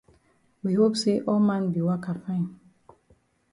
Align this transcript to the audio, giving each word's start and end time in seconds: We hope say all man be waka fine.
We 0.63 0.73
hope 0.73 0.95
say 0.97 1.19
all 1.27 1.39
man 1.39 1.71
be 1.71 1.79
waka 1.83 2.15
fine. 2.25 2.59